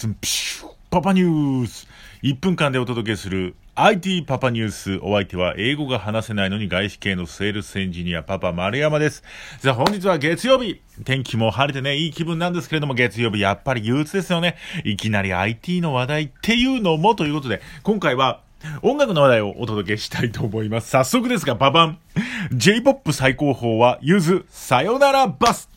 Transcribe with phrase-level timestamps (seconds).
[0.00, 1.86] ツンプシュパパニュース
[2.22, 4.98] 1分間でお届けする IT パパニュース。
[5.02, 9.22] お相手は英語が話せないのに外資系のセールスエンジニアパパ丸山です。
[9.60, 10.80] じゃあ本日は月曜日。
[11.04, 14.56] 天気も晴れてね、いい気分なんですけれども月曜日やっぱり憂鬱ですよね。
[14.84, 18.40] いきなり IT の話題っていうのもということで、今回は
[18.80, 20.88] 音楽の話題をお届けしたいと思います。
[20.88, 21.98] 早速ですが、ババン
[22.52, 25.68] !J-POP 最高峰は、ゆず、サヨナラバス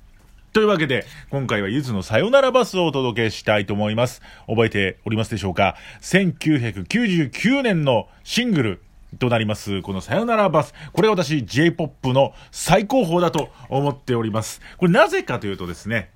[0.54, 4.22] というわけで、今回はゆずのさよならバスをお届けしたいと思います。
[4.46, 8.82] 覚えておりますでしょうか ?1999 年のシングル
[9.18, 10.76] となります、このさよならバス。
[10.92, 14.62] これ私 J-POP の最高峰だと思っております。
[14.78, 16.12] これなぜかというとですね、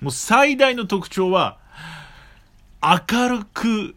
[0.00, 1.58] もう最大の特徴は、
[2.82, 3.94] 明るく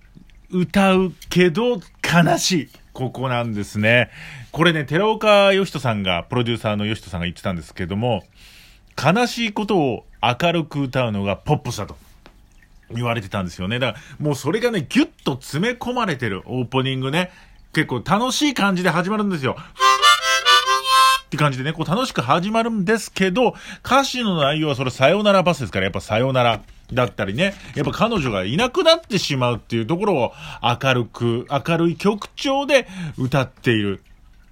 [0.52, 2.70] 歌うけど悲しい。
[2.92, 4.10] ここなんですね。
[4.52, 8.26] これね、寺岡義人さんが、プロデューサーの義人さんが言ってたんですけども、
[9.02, 11.96] 悲しいことを明るく歌うのがポップスだと。
[12.92, 13.80] 言われてたんですよね。
[13.80, 17.32] だから、もうそれがね、ギュッと詰め込まれてるオープニングね。
[17.72, 19.56] 結構楽しい感じで始まるんですよ。
[21.26, 23.54] って感じでね、こう楽しく始まるんですけど、
[23.86, 26.62] 歌詞の内容はそれさよならバスですから、やっぱさよなら
[26.92, 30.34] だったりね、やっぱ彼女がいなくなってしまうっていうところを
[30.64, 32.88] 明るく、明るい曲調で
[33.20, 34.02] 歌っている。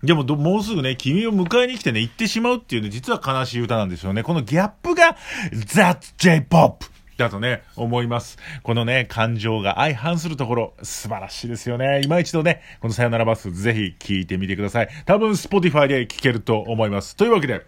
[0.08, 4.24] でももうすぐね、君を迎えに来てね、行ってしまうっていうね、実は悲しい歌なんですよね。
[4.24, 5.18] このギャップが、
[5.52, 6.86] That's J-POP!
[7.18, 8.38] だとね、思います。
[8.64, 12.02] このね、感情が相反するところ、素晴らしいですよね。
[12.06, 14.90] 今一度ね、このさよならバス、ぜひ聴いてみてください。
[15.06, 17.18] 多分、Spotify で聴けると思います。
[17.18, 17.66] というわけで、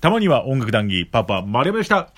[0.00, 2.10] たまには音楽談義、パパ、マリアでした。